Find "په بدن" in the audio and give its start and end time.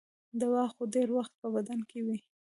1.41-1.79